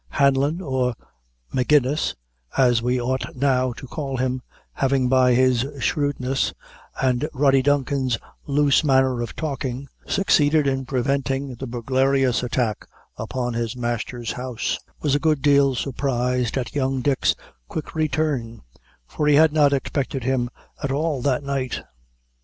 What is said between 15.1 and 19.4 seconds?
a good deal surprised at young Dick's quick return, for he